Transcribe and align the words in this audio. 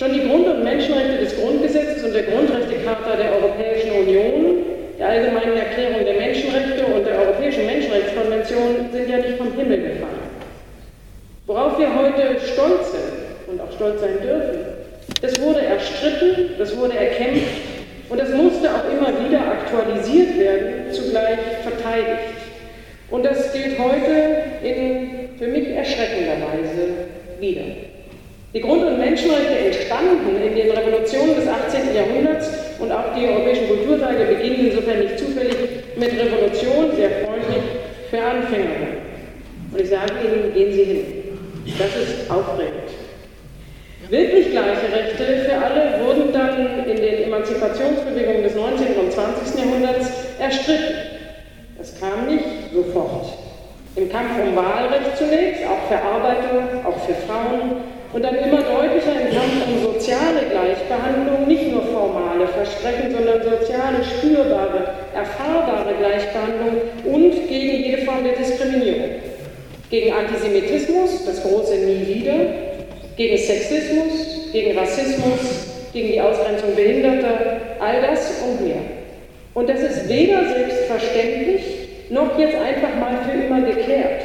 Schon 0.00 0.14
die 0.14 0.26
Grund- 0.26 0.46
und 0.46 0.64
Menschenrechte 0.64 1.18
des 1.18 1.38
Grundgesetzes 1.38 2.02
und 2.02 2.14
der 2.14 2.22
Grundrechtecharta 2.22 3.16
der 3.16 3.34
Europäischen 3.34 3.90
Union, 4.00 4.64
der 4.98 5.08
Allgemeinen 5.10 5.58
Erklärung 5.58 6.06
der 6.06 6.14
Menschenrechte 6.14 6.86
und 6.86 7.06
der 7.06 7.18
Europäischen 7.18 7.66
Menschenrechtskonvention 7.66 8.88
sind 8.90 9.10
ja 9.10 9.18
nicht 9.18 9.36
vom 9.36 9.52
Himmel 9.52 9.76
gefallen. 9.76 10.24
Worauf 11.46 11.78
wir 11.78 11.94
heute 11.94 12.40
stolz 12.40 12.92
sind 12.92 13.12
und 13.48 13.60
auch 13.60 13.70
stolz 13.72 14.00
sein 14.00 14.22
dürfen, 14.22 14.60
das 15.20 15.38
wurde 15.38 15.60
erstritten, 15.66 16.54
das 16.56 16.74
wurde 16.78 16.96
erkämpft 16.96 17.60
und 18.08 18.18
das 18.18 18.30
musste 18.30 18.70
auch 18.70 18.90
immer 18.90 19.12
wieder 19.28 19.40
aktualisiert 19.52 20.38
werden, 20.38 20.90
zugleich 20.92 21.40
verteidigt. 21.62 22.40
Und 23.10 23.26
das 23.26 23.52
gilt 23.52 23.78
heute 23.78 24.44
in 24.64 25.28
für 25.38 25.48
mich 25.48 25.68
erschreckender 25.68 26.36
Weise 26.40 26.88
wieder. 27.38 27.89
Die 28.52 28.60
Grund- 28.60 28.84
und 28.84 28.98
Menschenrechte 28.98 29.58
entstanden 29.66 30.42
in 30.44 30.56
den 30.56 30.72
Revolutionen 30.72 31.36
des 31.36 31.46
18. 31.46 31.94
Jahrhunderts 31.94 32.50
und 32.80 32.90
auch 32.90 33.14
die 33.16 33.24
europäischen 33.24 33.68
Kulturtage 33.68 34.24
beginnen 34.24 34.66
insofern 34.70 34.98
nicht 35.00 35.20
zufällig 35.20 35.56
mit 35.94 36.10
Revolution, 36.12 36.96
sehr 36.96 37.10
freundlich 37.24 37.62
für 38.10 38.20
Anfänger. 38.20 38.98
Und 39.72 39.80
ich 39.80 39.88
sage 39.88 40.14
Ihnen, 40.24 40.52
gehen 40.52 40.72
Sie 40.72 40.84
hin. 40.84 41.04
Das 41.78 41.94
ist 41.94 42.28
aufregend. 42.28 42.90
Wirklich 44.08 44.50
gleiche 44.50 44.92
Rechte 44.92 45.48
für 45.48 45.56
alle 45.56 46.04
wurden 46.04 46.32
dann 46.32 46.88
in 46.90 46.96
den 46.96 47.22
Emanzipationsbewegungen 47.26 48.42
des 48.42 48.56
19. 48.56 48.96
und 48.96 49.12
20. 49.12 49.64
Jahrhunderts 49.64 50.10
erstritten. 50.40 50.94
Das 51.78 52.00
kam 52.00 52.26
nicht 52.26 52.74
sofort. 52.74 53.26
Im 53.94 54.10
Kampf 54.10 54.30
um 54.42 54.56
Wahlrecht 54.56 55.16
zunächst, 55.16 55.62
auch 55.64 55.86
für 55.88 56.02
Arbeiter, 56.02 56.84
auch 56.84 56.98
für 57.06 57.14
Frauen, 57.14 57.99
und 58.12 58.24
dann 58.24 58.34
immer 58.36 58.62
deutlicher 58.62 59.12
im 59.20 59.34
Kampf 59.34 59.66
um 59.66 59.92
soziale 59.92 60.46
Gleichbehandlung, 60.50 61.46
nicht 61.46 61.70
nur 61.70 61.82
formale 61.82 62.48
Versprechen, 62.48 63.12
sondern 63.12 63.42
soziale, 63.42 64.02
spürbare, 64.02 64.90
erfahrbare 65.14 65.94
Gleichbehandlung 65.98 66.82
und 67.04 67.48
gegen 67.48 67.84
jede 67.84 68.02
Form 68.02 68.24
der 68.24 68.34
Diskriminierung. 68.34 69.10
Gegen 69.90 70.12
Antisemitismus, 70.12 71.24
das 71.24 71.42
große 71.42 71.76
Nie 71.76 72.06
wieder, 72.06 72.34
gegen 73.16 73.36
Sexismus, 73.36 74.50
gegen 74.52 74.76
Rassismus, 74.78 75.66
gegen 75.92 76.12
die 76.12 76.20
Ausgrenzung 76.20 76.74
Behinderter, 76.74 77.60
all 77.80 78.00
das 78.00 78.42
und 78.42 78.66
mehr. 78.66 78.82
Und 79.54 79.68
das 79.68 79.80
ist 79.80 80.08
weder 80.08 80.48
selbstverständlich 80.48 81.62
noch 82.10 82.38
jetzt 82.38 82.54
einfach 82.56 82.94
mal 82.98 83.18
für 83.24 83.46
immer 83.46 83.60
geklärt. 83.62 84.22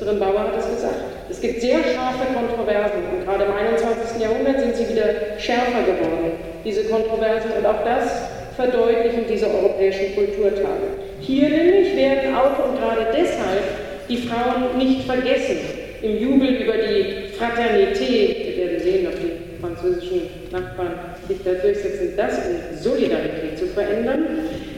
Ministerin 0.00 0.18
Bauer 0.18 0.40
hat 0.40 0.56
es 0.58 0.66
gesagt. 0.76 0.94
Es 1.28 1.40
gibt 1.40 1.60
sehr 1.60 1.78
scharfe 1.78 2.32
Kontroversen 2.34 3.02
und 3.12 3.24
gerade 3.24 3.44
im 3.44 3.52
21. 3.52 4.20
Jahrhundert 4.20 4.60
sind 4.60 4.76
sie 4.76 4.94
wieder 4.94 5.38
schärfer 5.38 5.82
geworden, 5.84 6.32
diese 6.64 6.84
Kontroversen. 6.84 7.50
Und 7.58 7.66
auch 7.66 7.84
das 7.84 8.28
verdeutlichen 8.56 9.24
diese 9.30 9.46
europäischen 9.46 10.14
Kulturtage. 10.14 11.04
Hier 11.20 11.48
nämlich 11.50 11.96
werden 11.96 12.34
auch 12.34 12.64
und 12.64 12.78
gerade 12.80 13.06
deshalb 13.12 13.62
die 14.08 14.16
Frauen 14.16 14.78
nicht 14.78 15.04
vergessen 15.04 15.58
im 16.02 16.18
Jubel 16.18 16.48
über 16.48 16.74
die 16.78 17.28
Fraternität. 17.36 18.56
Wir 18.56 18.66
werden 18.66 18.80
sehen, 18.80 19.06
ob 19.06 19.14
die 19.20 19.60
französischen 19.60 20.22
Nachbarn 20.50 20.94
sich 21.28 21.38
da 21.44 21.52
durchsetzen, 21.52 22.14
das 22.16 22.38
in 22.38 22.78
Solidarität 22.78 23.58
zu 23.58 23.66
verändern, 23.66 24.24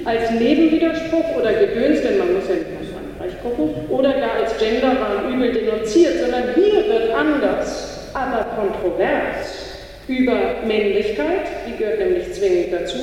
als 0.05 0.33
Nebenwiderspruch 0.33 1.37
oder 1.39 1.53
Gedöns, 1.53 2.03
denn 2.03 2.19
man 2.19 2.35
muss 2.35 2.49
ja 2.49 2.57
nicht 2.57 2.82
gucken, 3.43 3.75
oder 3.89 4.13
gar 4.15 4.37
als 4.43 4.57
genderwahren 4.59 5.33
Übel 5.33 5.53
denunziert, 5.53 6.21
sondern 6.21 6.55
hier 6.55 6.87
wird 6.89 7.15
anders, 7.15 8.11
aber 8.15 8.45
kontrovers 8.57 9.63
über 10.09 10.57
Männlichkeit, 10.67 11.47
die 11.67 11.77
gehört 11.77 12.01
nämlich 12.01 12.33
zwingend 12.33 12.73
dazu, 12.73 12.99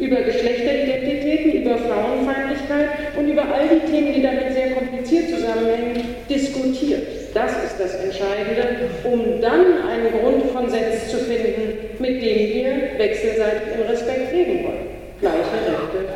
über 0.00 0.16
Geschlechteridentitäten, 0.16 1.62
über 1.62 1.78
Frauenfeindlichkeit 1.78 2.88
und 3.16 3.28
über 3.28 3.42
all 3.42 3.68
die 3.68 3.90
Themen, 3.90 4.14
die 4.14 4.22
damit 4.22 4.52
sehr 4.52 4.72
kompliziert 4.72 5.30
zusammenhängen, 5.30 6.16
diskutiert. 6.28 7.06
Das 7.34 7.52
ist 7.64 7.78
das 7.78 7.94
Entscheidende, 7.94 8.90
um 9.04 9.40
dann 9.40 9.86
einen 9.86 10.10
Grundkonsens 10.20 11.08
zu 11.10 11.18
finden, 11.18 11.78
mit 12.00 12.20
dem 12.20 12.54
wir 12.54 12.98
wechselseitig 12.98 13.68
im 13.76 13.88
Respekt 13.88 14.32
leben 14.32 14.64
wollen. 14.64 14.86
Gleiche 15.20 15.38
Rechte 15.38 16.08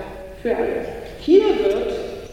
für 0.42 0.56
alle. 0.56 1.04
Hier 1.20 1.44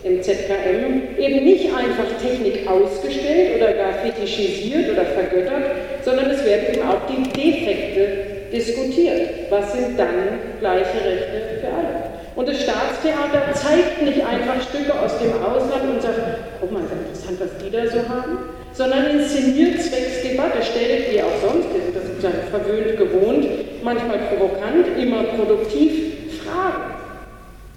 im 0.04 0.22
ZKM 0.22 1.20
eben 1.20 1.46
nicht 1.46 1.66
einfach 1.76 2.08
Technik 2.22 2.68
ausgestellt 2.68 3.58
oder 3.58 3.74
gar 3.74 3.94
fetischisiert 3.94 4.92
oder 4.92 5.06
vergöttert, 5.06 5.64
sondern 6.04 6.32
es 6.32 6.44
werden 6.44 6.74
eben 6.74 6.88
auch 6.88 7.02
die 7.08 7.24
Defekte 7.30 8.08
diskutiert. 8.52 9.30
Was 9.50 9.74
sind 9.74 9.98
dann 10.00 10.40
gleiche 10.60 11.06
Rechte 11.06 11.62
für 11.62 11.68
alle? 11.68 12.12
Und 12.36 12.48
das 12.48 12.64
Staatstheater 12.64 13.54
zeigt 13.54 14.02
nicht 14.02 14.26
einfach 14.26 14.62
Stücke 14.62 14.98
aus 14.98 15.20
dem 15.20 15.34
Ausland 15.44 15.96
und 15.96 16.02
sagt, 16.02 16.20
guck 16.60 16.72
mal, 16.72 16.82
ist 16.84 16.92
interessant, 16.92 17.40
was 17.40 17.64
die 17.64 17.70
da 17.70 17.86
so 17.88 18.10
haben, 18.10 18.38
sondern 18.74 19.20
inszeniert 19.20 19.82
zwecks 19.82 20.24
Debatte, 20.24 20.64
stellt, 20.64 21.12
wie 21.12 21.22
auch 21.22 21.38
sonst, 21.42 21.68
das 21.94 22.08
sozusagen 22.08 22.48
verwöhnt 22.50 22.98
gewohnt, 22.98 23.48
manchmal 23.84 24.18
provokant, 24.30 24.88
immer 24.98 25.24
produktiv 25.24 26.42
Fragen. 26.42 26.91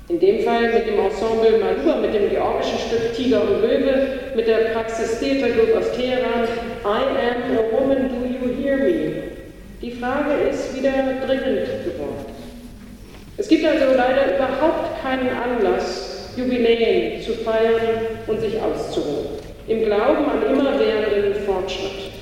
In 0.09 0.21
dem 0.21 0.45
Fall 0.45 0.65
mit 0.65 0.87
dem 0.87 0.99
Ensemble 0.99 1.59
Malua, 1.59 1.97
mit 1.97 2.13
dem 2.13 2.29
georgischen 2.29 2.79
Stück 2.79 3.15
Tiger 3.15 3.41
und 3.41 3.63
Löwe, 3.63 4.07
mit 4.37 4.47
der 4.47 4.73
Praxis 4.75 5.19
Theater 5.19 5.49
Group 5.55 5.79
aus 5.79 5.93
Teheran, 5.97 6.45
I 6.85 6.87
am 6.87 7.57
a 7.57 7.73
woman, 7.73 8.11
do 8.11 8.27
you 8.27 8.55
hear 8.55 8.77
me? 8.77 9.15
Die 9.81 9.93
Frage 9.93 10.49
ist 10.51 10.77
wieder 10.77 10.93
dringend 11.27 11.85
geworden. 11.85 12.27
Es 13.39 13.49
gibt 13.49 13.65
also 13.65 13.97
leider 13.97 14.37
überhaupt 14.37 15.03
keinen 15.03 15.31
Anlass, 15.31 16.35
Jubiläen 16.37 17.23
zu 17.23 17.33
feiern 17.33 18.07
und 18.27 18.41
sich 18.43 18.61
auszuruhen. 18.61 19.39
Im 19.69 19.87
Glauben 19.87 20.27
an 20.27 20.43
immerwährenden 20.47 21.43
Fortschritt. 21.47 22.13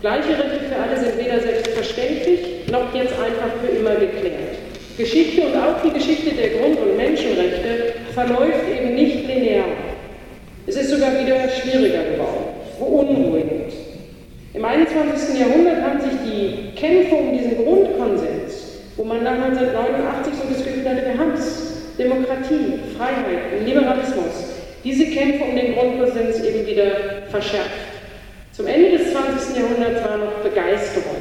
Gleiche 0.00 0.28
Rechte 0.28 0.60
für 0.68 0.80
alle 0.80 0.96
sind 0.96 1.18
weder 1.18 1.40
selbstverständlich 1.40 2.68
noch 2.70 2.94
jetzt 2.94 3.14
einfach 3.18 3.50
für 3.60 3.76
immer 3.76 3.96
geklärt. 3.96 4.65
Geschichte 4.96 5.42
und 5.42 5.56
auch 5.56 5.82
die 5.82 5.90
Geschichte 5.90 6.34
der 6.34 6.58
Grund- 6.58 6.78
und 6.80 6.96
Menschenrechte 6.96 7.94
verläuft 8.14 8.64
eben 8.70 8.94
nicht 8.94 9.26
linear. 9.26 9.66
Es 10.66 10.76
ist 10.76 10.90
sogar 10.90 11.12
wieder 11.20 11.36
schwieriger 11.48 12.02
geworden, 12.04 12.56
beunruhigend. 12.78 13.72
Im 14.54 14.64
21. 14.64 15.38
Jahrhundert 15.38 15.82
haben 15.82 16.00
sich 16.00 16.12
die 16.24 16.74
Kämpfe 16.74 17.14
um 17.14 17.36
diesen 17.36 17.62
Grundkonsens, 17.62 18.80
wo 18.96 19.04
man 19.04 19.22
nach 19.22 19.32
1989 19.32 20.32
so 20.32 20.48
das 20.48 20.64
Gefühl 20.64 20.88
hatte, 20.88 21.04
wir 21.04 21.18
haben 21.18 21.32
es, 21.34 21.74
Demokratie, 21.98 22.80
Freiheit, 22.96 23.66
Liberalismus, 23.66 24.56
diese 24.82 25.06
Kämpfe 25.06 25.44
um 25.44 25.56
den 25.56 25.74
Grundkonsens 25.74 26.42
eben 26.42 26.66
wieder 26.66 26.90
verschärft. 27.30 27.70
Zum 28.52 28.66
Ende 28.66 28.96
des 28.96 29.12
20. 29.12 29.56
Jahrhunderts 29.56 30.08
war 30.08 30.16
noch 30.16 30.32
Begeisterung 30.42 31.15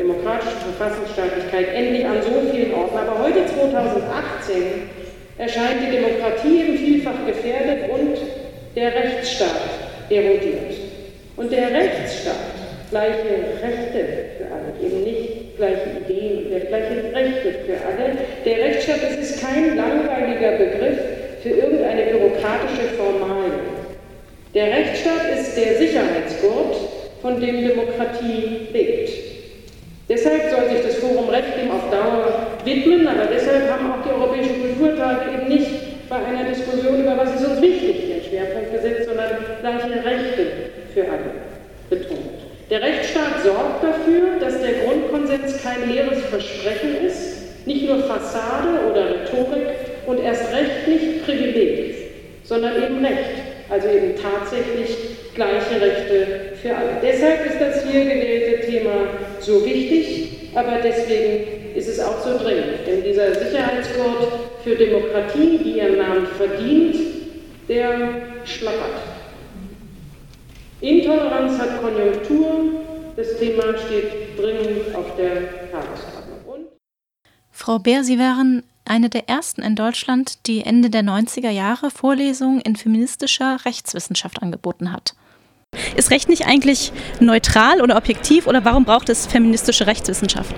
demokratische 0.00 0.56
Verfassungsstaatlichkeit 0.72 1.74
endlich 1.74 2.06
an 2.06 2.22
so 2.22 2.50
vielen 2.50 2.72
Orten. 2.74 2.96
Aber 2.96 3.22
heute, 3.22 3.44
2018, 3.46 4.88
erscheint 5.36 5.80
die 5.84 5.96
Demokratie 5.96 6.60
eben 6.60 6.78
vielfach 6.78 7.26
gefährdet 7.26 7.90
und 7.90 8.16
der 8.74 8.94
Rechtsstaat 8.94 9.70
erodiert. 10.08 10.74
Und 11.36 11.52
der 11.52 11.70
Rechtsstaat, 11.70 12.56
gleiche 12.90 13.60
Rechte 13.62 14.00
für 14.38 14.46
alle, 14.52 14.72
eben 14.82 15.04
nicht 15.04 15.56
gleiche 15.56 15.90
Ideen, 16.04 16.52
und 16.52 16.68
gleiche 16.68 17.14
Rechte 17.14 17.54
für 17.66 17.78
alle. 17.86 18.16
Der 18.44 18.58
Rechtsstaat, 18.64 19.02
das 19.02 19.16
ist 19.18 19.42
kein 19.42 19.76
langweiliger 19.76 20.52
Begriff 20.52 20.98
für 21.42 21.50
irgendeine 21.50 22.02
bürokratische 22.06 22.96
Formalie. 22.96 23.60
Der 24.54 24.66
Rechtsstaat 24.66 25.38
ist 25.38 25.56
der 25.56 25.76
Sicherheitsgurt, 25.76 26.76
von 27.22 27.40
dem 27.40 27.68
Demokratie 27.68 28.68
lebt. 28.72 29.10
Deshalb 30.08 30.50
soll 30.50 30.68
sich 30.70 30.82
das 30.84 30.96
Forum 30.96 31.28
Recht 31.28 31.56
dem 31.56 31.70
auf 31.70 31.88
Dauer 31.90 32.46
widmen, 32.64 33.04
aber 33.20 33.34
deshalb 33.34 33.70
haben 33.70 33.92
auch 33.92 34.02
die 34.02 34.12
Europäischen 34.12 34.62
Kulturtage 34.62 35.32
eben 35.34 35.48
nicht 35.48 36.08
bei 36.08 36.16
einer 36.16 36.48
Diskussion 36.48 37.00
über 37.00 37.16
was 37.18 37.34
ist 37.34 37.46
uns 37.46 37.60
wichtig 37.60 38.08
den 38.08 38.24
Schwerpunkt 38.24 38.72
gesetzt, 38.72 39.08
sondern 39.08 39.28
gleiche 39.60 40.04
Rechte 40.04 40.46
für 40.94 41.02
alle 41.02 41.30
betont. 41.90 42.40
Der 42.70 42.80
Rechtsstaat 42.80 43.42
sorgt 43.44 43.84
dafür, 43.84 44.40
dass 44.40 44.60
der 44.60 44.84
Grundkonsens 44.84 45.62
kein 45.62 45.90
leeres 45.90 46.22
Versprechen 46.30 47.04
ist, 47.04 47.66
nicht 47.66 47.86
nur 47.86 47.98
Fassade 47.98 48.88
oder 48.90 49.10
Rhetorik 49.10 49.68
und 50.06 50.20
erst 50.20 50.52
recht 50.52 50.88
nicht 50.88 51.26
Privileg, 51.26 51.94
sondern 52.44 52.82
eben 52.82 53.04
Recht, 53.04 53.42
also 53.68 53.88
eben 53.88 54.14
tatsächlich 54.16 54.96
gleiche 55.34 55.80
Rechte 55.80 56.26
für 56.62 56.74
alle. 56.74 56.96
Deshalb 57.02 57.46
ist 57.46 57.60
das 57.60 57.84
hier 57.84 58.04
gewählte 58.04 58.66
Thema 58.66 59.08
so 59.40 59.64
wichtig, 59.64 60.50
aber 60.54 60.78
deswegen 60.82 61.59
ist 61.80 61.88
es 61.88 62.00
auch 62.00 62.22
so 62.22 62.36
dringend. 62.38 62.86
Denn 62.86 63.02
dieser 63.02 63.34
Sicherheitsgurt 63.34 64.32
für 64.62 64.76
Demokratie, 64.76 65.58
die 65.58 65.78
ihren 65.78 65.96
Namen 65.98 66.26
verdient, 66.26 66.96
der 67.68 68.12
schlappert. 68.44 69.00
Intoleranz 70.80 71.58
hat 71.58 71.80
Konjunktur, 71.82 72.80
Das 73.16 73.36
Thema 73.38 73.76
steht 73.76 74.38
dringend 74.38 74.94
auf 74.94 75.16
der 75.16 75.70
Tagesordnung. 75.70 76.68
Frau 77.50 77.78
Beer, 77.78 78.02
Sie 78.04 78.18
waren 78.18 78.62
eine 78.86 79.10
der 79.10 79.28
ersten 79.28 79.62
in 79.62 79.74
Deutschland, 79.74 80.46
die 80.46 80.62
Ende 80.62 80.88
der 80.88 81.02
90er 81.02 81.50
Jahre 81.50 81.90
Vorlesungen 81.90 82.60
in 82.60 82.76
feministischer 82.76 83.58
Rechtswissenschaft 83.64 84.42
angeboten 84.42 84.92
hat. 84.92 85.14
Ist 85.96 86.10
Recht 86.10 86.28
nicht 86.28 86.46
eigentlich 86.46 86.92
neutral 87.20 87.82
oder 87.82 87.96
objektiv 87.96 88.46
oder 88.46 88.64
warum 88.64 88.84
braucht 88.84 89.08
es 89.10 89.26
feministische 89.26 89.86
Rechtswissenschaft? 89.86 90.54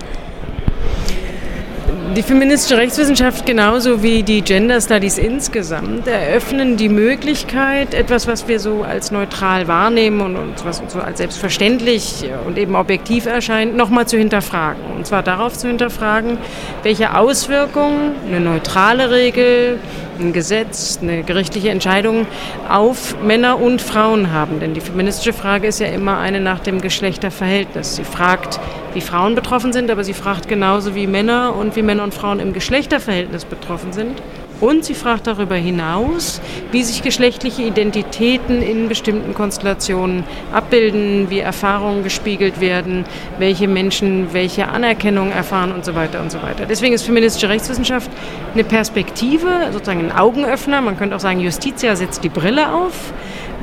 Die 2.17 2.23
feministische 2.23 2.77
Rechtswissenschaft 2.77 3.47
genauso 3.47 4.03
wie 4.03 4.23
die 4.23 4.43
Gender 4.43 4.83
Studies 4.83 5.17
insgesamt 5.17 6.07
eröffnen 6.07 6.77
die 6.77 6.91
Möglichkeit, 6.91 7.95
etwas, 7.95 8.27
was 8.27 8.47
wir 8.49 8.61
so 8.61 8.83
als 8.83 9.11
neutral 9.11 9.67
wahrnehmen 9.67 10.37
und 10.37 10.63
was 10.63 10.81
uns 10.81 10.93
so 10.93 11.01
als 11.01 11.17
selbstverständlich 11.19 12.27
und 12.47 12.59
eben 12.59 12.77
objektiv 12.77 13.25
erscheint, 13.25 13.79
nochmal 13.79 14.07
zu 14.07 14.19
hinterfragen. 14.19 14.83
Und 14.95 15.07
zwar 15.07 15.23
darauf 15.23 15.57
zu 15.57 15.69
hinterfragen, 15.69 16.37
welche 16.83 17.17
Auswirkungen 17.17 18.15
eine 18.27 18.41
neutrale 18.41 19.11
Regel, 19.11 19.79
ein 20.19 20.33
Gesetz, 20.33 20.99
eine 21.03 21.23
gerichtliche 21.23 21.71
Entscheidung 21.71 22.27
auf 22.69 23.17
Männer 23.23 23.61
und 23.61 23.81
Frauen 23.81 24.33
haben. 24.33 24.61
Denn 24.61 24.75
die 24.75 24.81
feministische 24.81 25.33
Frage 25.33 25.67
ist 25.67 25.81
ja 25.81 25.89
immer 25.89 26.19
eine 26.19 26.41
nach 26.41 26.61
dem 26.61 26.81
Geschlechterverhältnis. 26.81 27.97
Sie 27.97 28.05
fragt, 28.05 28.61
wie 28.95 29.01
Frauen 29.01 29.35
betroffen 29.35 29.73
sind, 29.73 29.91
aber 29.91 30.05
sie 30.05 30.15
fragt 30.15 30.49
genauso 30.49 30.95
wie 30.95 31.07
Männer 31.07 31.55
und 31.57 31.77
wie 31.77 31.83
Männer 31.83 32.05
und 32.05 32.15
Frauen 32.15 32.41
im 32.41 32.53
Geschlechterverhältnis 32.53 33.45
betroffen 33.45 33.93
sind. 33.93 34.23
Und 34.63 34.85
sie 34.85 34.95
fragt 34.95 35.27
darüber 35.27 35.57
hinaus, 35.57 36.41
wie 36.71 36.85
sich 36.85 37.03
geschlechtliche 37.03 37.63
Identitäten 37.63 38.63
in 38.63 38.89
bestimmten 38.89 39.35
Konstellationen 39.35 40.23
abbilden, 40.53 41.31
wie 41.31 41.41
Erfahrungen 41.41 42.05
gespiegelt 42.05 42.61
werden, 42.61 43.05
welche 43.41 43.67
Menschen 43.67 44.33
welche 44.33 44.69
Anerkennung 44.69 45.33
erfahren 45.33 45.73
und 45.73 45.85
so 45.85 45.97
weiter 45.97 46.21
und 46.21 46.31
so 46.31 46.41
weiter. 46.43 46.65
Deswegen 46.65 46.95
ist 46.95 47.03
feministische 47.03 47.49
Rechtswissenschaft 47.49 48.09
eine 48.55 48.63
Perspektive, 48.63 49.49
sozusagen 49.73 49.99
ein 49.99 50.17
Augenöffner. 50.17 50.81
Man 50.81 50.97
könnte 50.97 51.17
auch 51.17 51.21
sagen, 51.21 51.41
Justitia 51.41 51.97
setzt 51.97 52.23
die 52.23 52.29
Brille 52.29 52.73
auf 52.73 53.13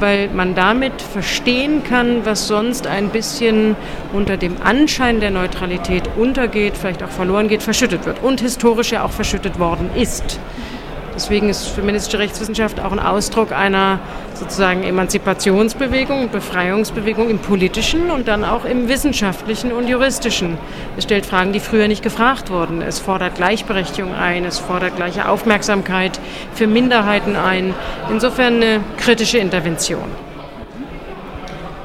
weil 0.02 0.30
man 0.30 0.56
damit 0.56 1.02
verstehen 1.02 1.84
kann, 1.84 2.25
was 2.25 2.48
sonst 2.48 2.88
ein 2.88 3.10
bisschen 3.10 3.75
unter 4.13 4.38
dem 4.38 4.56
Anschein 4.63 5.19
der 5.19 5.30
Neutralität 5.30 6.04
untergeht, 6.16 6.78
vielleicht 6.78 7.04
auch 7.04 7.10
verloren 7.10 7.50
geht, 7.50 7.62
verschüttet 7.62 8.06
wird 8.06 8.24
und 8.24 8.40
historisch 8.40 8.94
ja 8.94 9.04
auch 9.04 9.12
verschüttet 9.12 9.60
worden 9.60 9.90
ist. 9.95 10.40
Deswegen 11.16 11.50
ist 11.50 11.68
feministische 11.68 12.20
Rechtswissenschaft 12.20 12.80
auch 12.80 12.92
ein 12.92 13.00
Ausdruck 13.00 13.52
einer 13.52 14.00
sozusagen 14.34 14.84
Emanzipationsbewegung 14.84 16.30
Befreiungsbewegung 16.30 17.30
im 17.30 17.40
politischen 17.40 18.10
und 18.10 18.28
dann 18.28 18.46
auch 18.46 18.66
im 18.66 18.88
wissenschaftlichen 18.88 19.72
und 19.72 19.88
juristischen. 19.88 20.58
Es 20.98 21.04
stellt 21.04 21.26
Fragen, 21.26 21.52
die 21.52 21.60
früher 21.60 21.88
nicht 21.88 22.04
gefragt 22.04 22.50
wurden. 22.50 22.82
Es 22.82 23.00
fordert 23.00 23.36
Gleichberechtigung 23.36 24.14
ein, 24.14 24.46
es 24.46 24.60
fordert 24.60 24.96
gleiche 24.96 25.28
Aufmerksamkeit 25.28 26.20
für 26.54 26.68
Minderheiten 26.68 27.36
ein. 27.36 27.74
Insofern 28.10 28.56
eine 28.56 28.82
kritische 28.98 29.38
Intervention. 29.38 30.10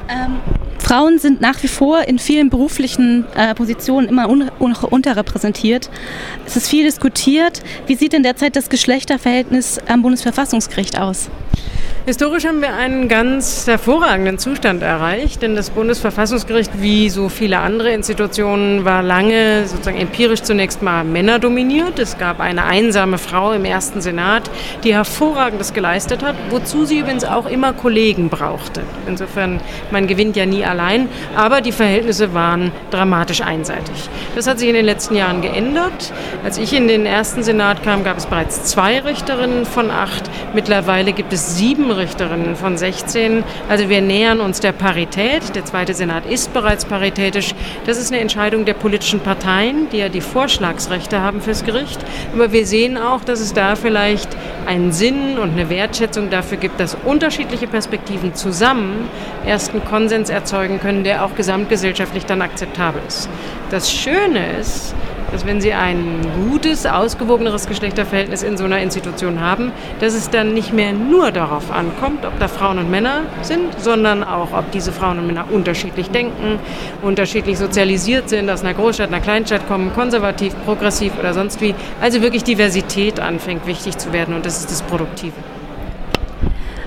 Ähm 0.07 0.44
Frauen 0.85 1.17
sind 1.17 1.41
nach 1.41 1.63
wie 1.63 1.67
vor 1.67 2.07
in 2.07 2.19
vielen 2.19 2.51
beruflichen 2.51 3.25
äh, 3.35 3.55
Positionen 3.55 4.07
immer 4.07 4.29
un 4.29 4.51
un 4.59 4.75
unterrepräsentiert. 4.75 5.89
Es 6.45 6.57
ist 6.57 6.67
viel 6.67 6.83
diskutiert. 6.83 7.63
Wie 7.87 7.95
sieht 7.95 8.13
denn 8.13 8.21
derzeit 8.21 8.55
das 8.55 8.69
Geschlechterverhältnis 8.69 9.79
am 9.87 10.03
Bundesverfassungsgericht 10.03 10.99
aus? 10.99 11.31
Historisch 12.05 12.45
haben 12.45 12.61
wir 12.61 12.75
einen 12.75 13.07
ganz 13.07 13.65
hervorragenden 13.65 14.37
Zustand 14.37 14.83
erreicht, 14.83 15.41
denn 15.41 15.55
das 15.55 15.71
Bundesverfassungsgericht, 15.71 16.79
wie 16.79 17.09
so 17.09 17.29
viele 17.29 17.57
andere 17.57 17.93
Institutionen, 17.93 18.85
war 18.85 19.01
lange 19.01 19.65
sozusagen 19.65 19.97
empirisch 19.97 20.43
zunächst 20.43 20.83
mal 20.83 21.03
männerdominiert. 21.03 21.97
Es 21.97 22.19
gab 22.19 22.41
eine 22.41 22.65
einsame 22.65 23.17
Frau 23.17 23.53
im 23.53 23.65
ersten 23.65 24.01
Senat, 24.01 24.51
die 24.83 24.93
hervorragendes 24.93 25.73
geleistet 25.73 26.23
hat, 26.23 26.35
wozu 26.51 26.85
sie 26.85 26.99
übrigens 26.99 27.23
auch 27.23 27.47
immer 27.47 27.73
Kollegen 27.73 28.29
brauchte. 28.29 28.83
Insofern, 29.07 29.59
man 29.89 30.05
gewinnt 30.05 30.35
ja 30.35 30.45
nie 30.45 30.63
allein, 30.63 31.09
aber 31.35 31.61
die 31.61 31.71
Verhältnisse 31.71 32.35
waren 32.35 32.71
dramatisch 32.91 33.41
einseitig. 33.41 34.11
Das 34.35 34.45
hat 34.45 34.59
sich 34.59 34.69
in 34.69 34.75
den 34.75 34.85
letzten 34.85 35.15
Jahren 35.15 35.41
geändert. 35.41 36.13
Als 36.43 36.59
ich 36.59 36.71
in 36.71 36.87
den 36.87 37.07
ersten 37.07 37.41
Senat 37.41 37.81
kam, 37.81 38.03
gab 38.03 38.17
es 38.17 38.27
bereits 38.27 38.63
zwei 38.65 38.99
Richterinnen 38.99 39.65
von 39.65 39.89
acht. 39.89 40.29
Mittlerweile 40.53 41.11
gibt 41.11 41.33
es 41.33 41.57
sieben 41.57 41.94
Richterinnen 41.97 42.55
von 42.55 42.77
16. 42.77 43.43
Also 43.69 43.89
wir 43.89 44.01
nähern 44.01 44.39
uns 44.39 44.59
der 44.59 44.71
Parität. 44.71 45.55
Der 45.55 45.65
zweite 45.65 45.93
Senat 45.93 46.25
ist 46.25 46.53
bereits 46.53 46.85
paritätisch. 46.85 47.53
Das 47.85 47.97
ist 47.97 48.11
eine 48.11 48.21
Entscheidung 48.21 48.65
der 48.65 48.73
politischen 48.73 49.19
Parteien, 49.19 49.89
die 49.91 49.97
ja 49.97 50.09
die 50.09 50.21
Vorschlagsrechte 50.21 51.21
haben 51.21 51.41
fürs 51.41 51.63
Gericht. 51.63 51.99
Aber 52.33 52.51
wir 52.51 52.65
sehen 52.65 52.97
auch, 52.97 53.23
dass 53.23 53.39
es 53.39 53.53
da 53.53 53.75
vielleicht 53.75 54.29
einen 54.65 54.91
Sinn 54.91 55.37
und 55.37 55.51
eine 55.51 55.69
Wertschätzung 55.69 56.29
dafür 56.29 56.57
gibt, 56.57 56.79
dass 56.79 56.97
unterschiedliche 57.05 57.67
Perspektiven 57.67 58.33
zusammen 58.33 59.09
erst 59.45 59.71
einen 59.71 59.85
Konsens 59.85 60.29
erzeugen 60.29 60.79
können, 60.79 61.03
der 61.03 61.23
auch 61.23 61.35
gesamtgesellschaftlich 61.35 62.25
dann 62.25 62.41
akzeptabel 62.41 63.01
ist. 63.07 63.29
Das 63.69 63.91
Schöne 63.91 64.57
ist, 64.59 64.95
dass 65.31 65.45
wenn 65.45 65.61
Sie 65.61 65.73
ein 65.73 66.21
gutes, 66.49 66.85
ausgewogeneres 66.85 67.67
Geschlechterverhältnis 67.67 68.43
in 68.43 68.57
so 68.57 68.65
einer 68.65 68.79
Institution 68.79 69.39
haben, 69.41 69.71
dass 69.99 70.13
es 70.13 70.29
dann 70.29 70.53
nicht 70.53 70.73
mehr 70.73 70.93
nur 70.93 71.31
darauf 71.31 71.71
ankommt, 71.71 72.25
ob 72.25 72.37
da 72.39 72.47
Frauen 72.47 72.79
und 72.79 72.91
Männer 72.91 73.21
sind, 73.41 73.79
sondern 73.79 74.23
auch, 74.23 74.53
ob 74.53 74.71
diese 74.71 74.91
Frauen 74.91 75.19
und 75.19 75.27
Männer 75.27 75.45
unterschiedlich 75.51 76.09
denken, 76.09 76.59
unterschiedlich 77.01 77.57
sozialisiert 77.57 78.29
sind, 78.29 78.49
aus 78.49 78.61
einer 78.61 78.73
Großstadt, 78.73 79.09
einer 79.09 79.21
Kleinstadt 79.21 79.67
kommen, 79.67 79.93
konservativ, 79.93 80.53
progressiv 80.65 81.13
oder 81.19 81.33
sonst 81.33 81.61
wie. 81.61 81.75
Also 82.01 82.21
wirklich 82.21 82.43
Diversität 82.43 83.19
anfängt 83.19 83.65
wichtig 83.67 83.97
zu 83.97 84.13
werden 84.13 84.35
und 84.35 84.45
das 84.45 84.59
ist 84.59 84.71
das 84.71 84.81
Produktive 84.81 85.33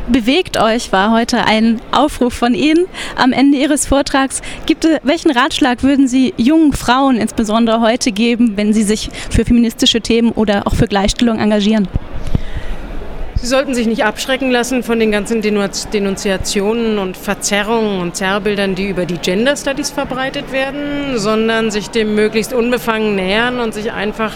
bewegt 0.09 0.61
euch, 0.61 0.93
war 0.93 1.13
heute 1.13 1.45
ein 1.45 1.81
Aufruf 1.93 2.35
von 2.35 2.55
Ihnen 2.55 2.87
am 3.17 3.33
Ende 3.33 3.59
Ihres 3.59 3.87
Vortrags. 3.87 4.41
Gibt, 4.67 4.87
welchen 5.03 5.31
Ratschlag 5.31 5.83
würden 5.83 6.09
Sie 6.09 6.35
jungen 6.37 6.73
Frauen 6.73 7.17
insbesondere 7.17 7.81
heute 7.81 8.13
geben, 8.13 8.57
wenn 8.57 8.73
sie 8.73 8.83
sich 8.83 9.11
für 9.31 9.45
feministische 9.45 10.01
Themen 10.01 10.33
oder 10.33 10.67
auch 10.67 10.75
für 10.75 10.87
Gleichstellung 10.87 11.39
engagieren? 11.39 11.89
Sie 13.41 13.47
sollten 13.47 13.73
sich 13.73 13.87
nicht 13.87 14.05
abschrecken 14.05 14.51
lassen 14.51 14.83
von 14.83 14.99
den 14.99 15.13
ganzen 15.13 15.43
Denunziationen 15.43 16.99
und 16.99 17.17
Verzerrungen 17.17 18.01
und 18.01 18.17
Zerrbildern, 18.17 18.75
die 18.75 18.89
über 18.89 19.07
die 19.07 19.19
Gender 19.19 19.57
Studies 19.57 19.91
verbreitet 19.91 20.51
werden, 20.51 21.17
sondern 21.19 21.71
sich 21.71 21.89
dem 21.89 22.17
möglichst 22.17 22.53
unbefangen 22.53 23.15
nähern 23.15 23.61
und 23.61 23.75
sich 23.75 23.93
einfach 23.93 24.33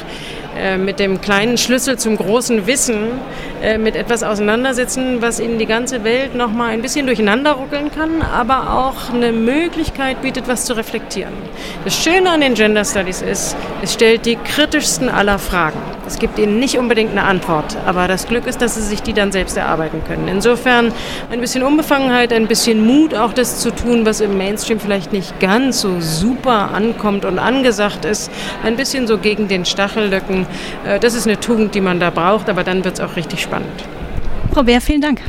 äh, 0.57 0.77
mit 0.77 0.99
dem 0.99 1.21
kleinen 1.21 1.59
Schlüssel 1.59 1.99
zum 1.99 2.17
großen 2.17 2.67
Wissen 2.67 3.09
äh, 3.63 3.79
mit 3.79 3.97
etwas 3.97 4.23
auseinandersetzen, 4.23 5.23
was 5.23 5.41
Ihnen 5.41 5.59
die 5.59 5.67
ganze 5.67 6.05
Welt 6.05 6.35
noch 6.35 6.51
mal 6.51 6.71
ein 6.71 6.83
bisschen 6.83 7.07
durcheinander 7.07 7.53
ruckeln 7.53 7.91
kann, 7.91 8.23
aber 8.23 8.73
auch 8.73 9.13
eine 9.13 9.33
Möglichkeit 9.33 10.23
bietet, 10.23 10.49
was 10.49 10.65
zu 10.65 10.77
reflektieren. 10.77 11.33
Das 11.85 11.97
Schöne 12.03 12.31
an 12.31 12.41
den 12.41 12.55
Gender 12.55 12.85
Studies 12.85 13.23
ist, 13.23 13.57
es 13.83 13.95
stellt 13.95 14.27
die 14.27 14.37
kritischsten 14.37 15.09
aller 15.09 15.39
Fragen. 15.39 15.79
Es 16.07 16.19
gibt 16.19 16.39
Ihnen 16.39 16.59
nicht 16.59 16.79
unbedingt 16.79 17.13
eine 17.13 17.25
Antwort, 17.25 17.77
aber 17.87 18.09
das 18.09 18.27
Glück 18.27 18.47
ist, 18.47 18.61
dass 18.61 18.75
Sie 18.75 18.83
sich 18.83 19.03
die 19.03 19.13
dann 19.13 19.33
selbst 19.33 19.57
erarbeiten 19.57 20.03
können. 20.07 20.29
Insofern 20.29 20.93
ein 21.31 21.41
bisschen 21.41 21.63
Unbefangenheit, 21.63 22.33
ein 22.33 22.47
bisschen 22.47 22.85
Mut, 22.85 23.15
auch 23.15 23.33
das 23.33 23.59
zu 23.59 23.71
tun, 23.71 24.05
was 24.05 24.21
im 24.21 24.37
Mainstream 24.37 24.81
vielleicht 24.81 25.13
nicht 25.13 25.39
ganz 25.41 25.81
so 25.81 26.01
super 26.01 26.71
ankommt 26.73 27.25
und 27.25 27.39
angesagt 27.39 28.05
ist, 28.05 28.31
ein 28.65 28.77
bisschen 28.77 29.07
so 29.07 29.19
gegen 29.19 29.49
den 29.49 29.65
Stachellöcken 29.65 30.47
äh, 30.85 30.99
das 30.99 31.15
ist 31.15 31.27
eine 31.27 31.39
Tugend, 31.39 31.75
die 31.75 31.81
man 31.81 32.01
da 32.01 32.11
braucht, 32.11 32.49
aber 32.49 32.65
dann 32.65 32.85
wird 32.85 32.95
es 32.95 33.01
auch 33.01 33.17
richtig 33.17 33.43
spannend. 33.43 33.85
Frau 34.53 34.63
Bär, 34.63 34.81
vielen 34.81 35.01
Dank. 35.01 35.21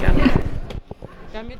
Gerne. 0.00 0.30
Damit 1.32 1.58